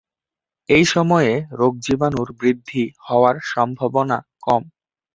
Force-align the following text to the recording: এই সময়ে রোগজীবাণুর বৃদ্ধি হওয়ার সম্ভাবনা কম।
এই 0.69 0.85
সময়ে 0.85 1.31
রোগজীবাণুর 1.59 2.27
বৃদ্ধি 2.39 2.83
হওয়ার 3.07 3.35
সম্ভাবনা 3.51 4.17
কম। 4.41 4.63